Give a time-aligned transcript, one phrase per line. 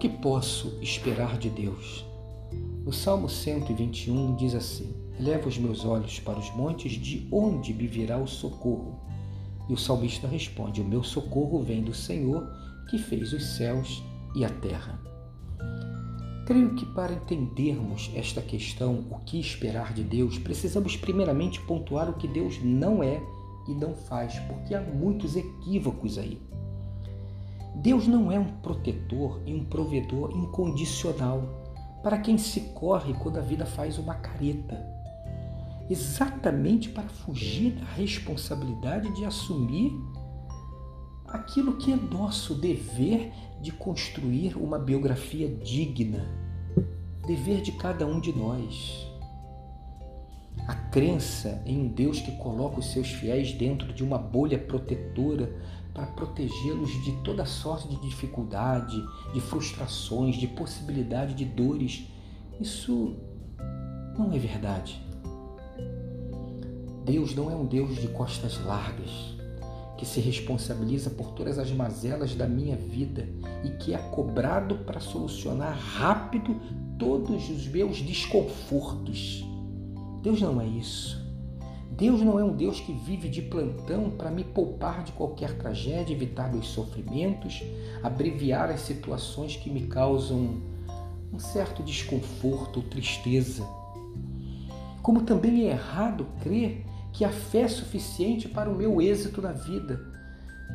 [0.00, 2.06] que posso esperar de Deus?
[2.86, 7.86] O Salmo 121 diz assim: Eleva os meus olhos para os montes, de onde me
[7.86, 8.98] virá o socorro?
[9.68, 12.50] E o salmista responde: O meu socorro vem do Senhor,
[12.88, 14.02] que fez os céus
[14.34, 14.98] e a terra.
[16.46, 22.14] Creio que para entendermos esta questão, o que esperar de Deus, precisamos primeiramente pontuar o
[22.14, 23.22] que Deus não é
[23.68, 26.40] e não faz, porque há muitos equívocos aí.
[27.74, 31.42] Deus não é um protetor e um provedor incondicional
[32.02, 34.84] para quem se corre quando a vida faz uma careta.
[35.88, 39.92] Exatamente para fugir da responsabilidade de assumir
[41.26, 46.26] aquilo que é nosso dever de construir uma biografia digna,
[47.26, 49.09] dever de cada um de nós.
[50.70, 55.52] A crença em um Deus que coloca os seus fiéis dentro de uma bolha protetora
[55.92, 62.06] para protegê-los de toda sorte de dificuldade, de frustrações, de possibilidade de dores.
[62.60, 63.16] Isso
[64.16, 65.04] não é verdade.
[67.04, 69.10] Deus não é um Deus de costas largas,
[69.98, 73.28] que se responsabiliza por todas as mazelas da minha vida
[73.64, 76.54] e que é cobrado para solucionar rápido
[76.96, 79.49] todos os meus desconfortos.
[80.22, 81.20] Deus não é isso.
[81.90, 86.14] Deus não é um Deus que vive de plantão para me poupar de qualquer tragédia,
[86.14, 87.62] evitar meus sofrimentos,
[88.02, 90.62] abreviar as situações que me causam
[91.32, 93.66] um certo desconforto ou tristeza.
[95.02, 99.52] Como também é errado crer que a fé é suficiente para o meu êxito na
[99.52, 100.00] vida,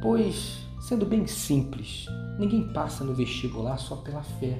[0.00, 2.06] pois, sendo bem simples,
[2.38, 4.58] ninguém passa no vestibular só pela fé.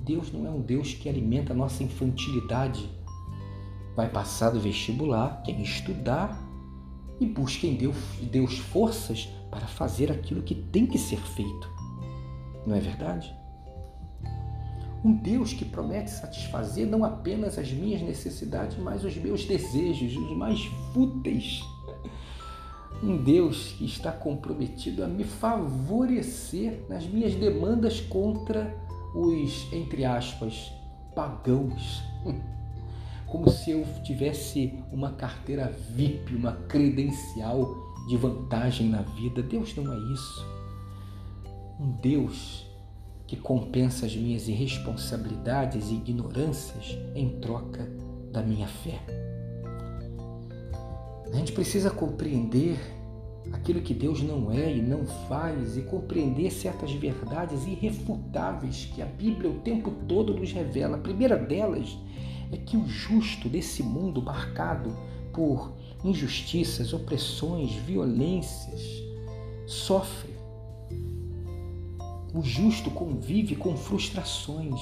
[0.00, 2.88] Deus não é um Deus que alimenta a nossa infantilidade
[3.96, 6.38] vai passar do vestibular quem estudar
[7.20, 7.96] e busca em Deus,
[8.30, 11.70] Deus forças para fazer aquilo que tem que ser feito.
[12.66, 13.34] Não é verdade?
[15.04, 20.36] Um Deus que promete satisfazer não apenas as minhas necessidades, mas os meus desejos, os
[20.36, 21.60] mais fúteis.
[23.02, 28.74] Um Deus que está comprometido a me favorecer nas minhas demandas contra
[29.14, 30.72] os, entre aspas,
[31.14, 32.02] pagãos
[33.26, 37.74] como se eu tivesse uma carteira VIP, uma credencial
[38.08, 39.42] de vantagem na vida.
[39.42, 40.46] Deus não é isso.
[41.80, 42.66] Um Deus
[43.26, 47.88] que compensa as minhas irresponsabilidades e ignorâncias em troca
[48.30, 49.00] da minha fé.
[51.32, 52.78] A gente precisa compreender
[53.52, 59.06] aquilo que Deus não é e não faz e compreender certas verdades irrefutáveis que a
[59.06, 60.96] Bíblia o tempo todo nos revela.
[60.96, 61.98] A primeira delas
[62.52, 64.96] é que o justo desse mundo marcado
[65.32, 65.72] por
[66.04, 68.82] injustiças, opressões, violências,
[69.66, 70.34] sofre.
[72.34, 74.80] O justo convive com frustrações.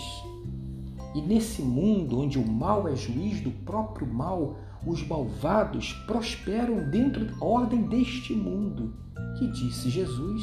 [1.14, 4.56] E nesse mundo onde o mal é juiz do próprio mal,
[4.86, 8.94] os malvados prosperam dentro da ordem deste mundo,
[9.38, 10.42] que disse Jesus,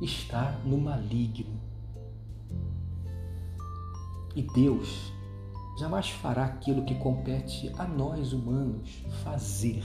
[0.00, 1.60] está no maligno.
[4.34, 5.12] E Deus
[5.78, 9.84] jamais fará aquilo que compete a nós humanos fazer,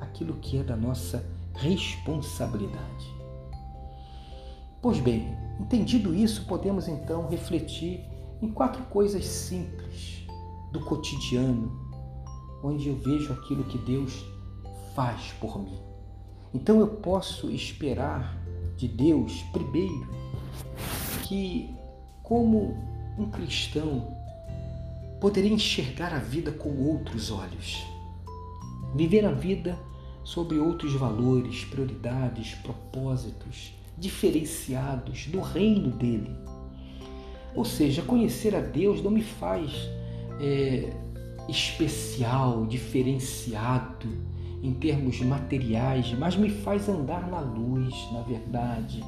[0.00, 3.12] aquilo que é da nossa responsabilidade.
[4.80, 8.04] Pois bem, entendido isso, podemos então refletir
[8.40, 10.26] em quatro coisas simples
[10.72, 11.70] do cotidiano,
[12.62, 14.24] onde eu vejo aquilo que Deus
[14.94, 15.78] faz por mim.
[16.54, 18.38] Então eu posso esperar
[18.76, 20.08] de Deus, primeiro,
[21.22, 21.74] que,
[22.22, 22.76] como
[23.18, 24.21] um cristão,
[25.22, 27.86] poderia enxergar a vida com outros olhos,
[28.92, 29.78] viver a vida
[30.24, 36.28] sob outros valores, prioridades, propósitos diferenciados do reino dele.
[37.54, 39.70] Ou seja, conhecer a Deus não me faz
[40.40, 40.92] é,
[41.48, 44.08] especial, diferenciado
[44.60, 49.04] em termos materiais, mas me faz andar na luz, na verdade,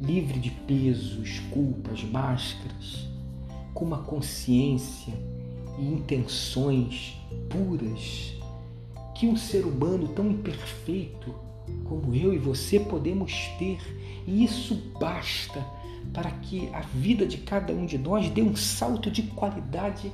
[0.00, 3.13] livre de pesos, culpas, máscaras
[3.74, 5.12] com uma consciência
[5.78, 7.16] e intenções
[7.50, 8.34] puras
[9.14, 11.34] que um ser humano tão imperfeito
[11.84, 13.78] como eu e você podemos ter,
[14.26, 15.64] e isso basta
[16.12, 20.12] para que a vida de cada um de nós dê um salto de qualidade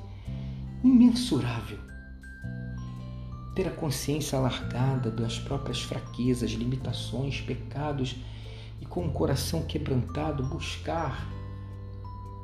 [0.82, 1.78] imensurável.
[3.54, 8.16] Ter a consciência alargada das próprias fraquezas, limitações, pecados
[8.80, 11.28] e com o coração quebrantado buscar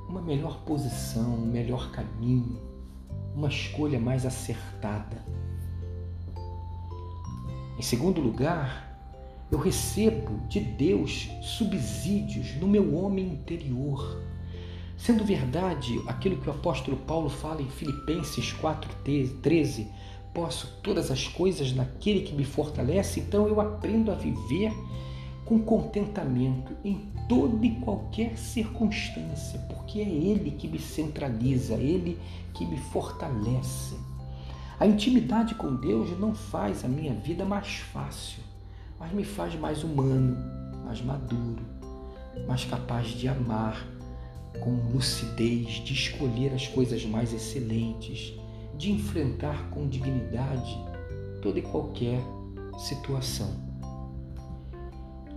[0.08, 2.61] uma melhor posição, um melhor caminho,
[3.35, 5.25] uma escolha mais acertada.
[7.79, 8.99] Em segundo lugar,
[9.50, 14.26] eu recebo de Deus subsídios no meu homem interior
[14.97, 19.87] Sendo verdade aquilo que o apóstolo Paulo fala em Filipenses 4,13,
[20.32, 24.73] posso todas as coisas naquele que me fortalece, então eu aprendo a viver
[25.46, 32.19] com contentamento em toda e qualquer circunstância, porque é Ele que me centraliza, é Ele
[32.52, 33.96] que me fortalece.
[34.78, 38.43] A intimidade com Deus não faz a minha vida mais fácil,
[38.98, 40.37] mas me faz mais humano,
[40.84, 41.64] mais maduro,
[42.46, 43.87] mais capaz de amar
[44.60, 48.34] com lucidez, de escolher as coisas mais excelentes,
[48.76, 50.76] de enfrentar com dignidade
[51.40, 52.20] toda e qualquer
[52.78, 53.66] situação.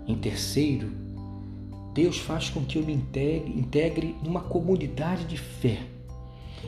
[0.09, 0.89] Em terceiro,
[1.94, 5.83] Deus faz com que eu me integre, integre numa comunidade de fé.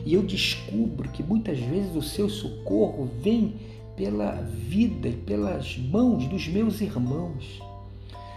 [0.06, 3.56] E eu descubro que muitas vezes o seu socorro vem
[3.96, 7.60] pela vida e pelas mãos dos meus irmãos.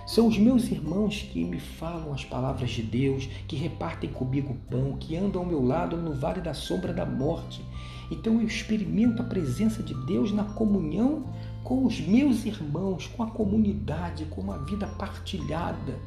[0.07, 4.71] São os meus irmãos que me falam as palavras de Deus, que repartem comigo o
[4.71, 7.61] pão, que andam ao meu lado no vale da sombra da morte.
[8.09, 11.25] Então eu experimento a presença de Deus na comunhão
[11.65, 15.99] com os meus irmãos, com a comunidade, com uma vida partilhada.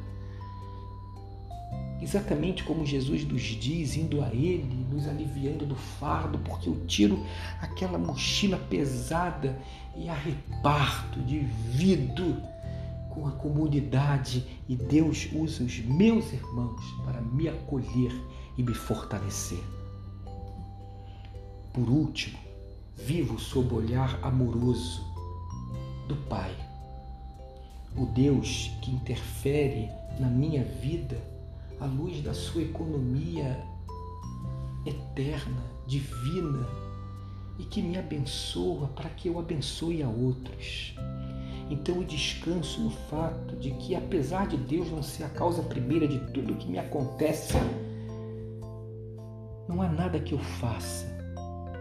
[2.01, 7.25] Exatamente como Jesus nos diz, indo a Ele, nos aliviando do fardo, porque eu tiro
[7.61, 9.61] aquela mochila pesada
[9.97, 12.41] e a reparto, divido
[13.09, 18.13] com a comunidade e Deus usa os meus irmãos para me acolher
[18.57, 19.61] e me fortalecer.
[21.73, 22.39] Por último,
[22.95, 25.08] vivo sob olhar amoroso
[26.09, 26.51] do Pai,
[27.95, 29.89] o Deus que interfere
[30.19, 31.21] na minha vida
[31.79, 33.63] à luz da sua economia
[34.87, 36.67] eterna, divina
[37.59, 40.95] e que me abençoa para que eu abençoe a outros.
[41.69, 46.07] Então eu descanso no fato de que, apesar de Deus não ser a causa primeira
[46.07, 47.53] de tudo que me acontece,
[49.67, 51.05] não há nada que eu faça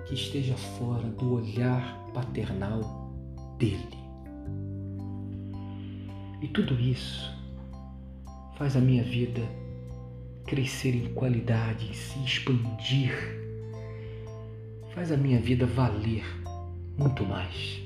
[0.06, 3.08] que esteja fora do olhar paternal
[3.56, 4.07] dele.
[6.40, 7.36] E tudo isso
[8.56, 9.42] faz a minha vida
[10.46, 13.12] crescer em qualidade, se expandir,
[14.94, 16.24] faz a minha vida valer
[16.96, 17.80] muito mais.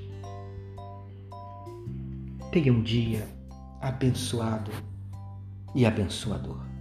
[2.51, 3.27] Tenha um dia
[3.81, 4.71] abençoado
[5.75, 6.72] e abençoador.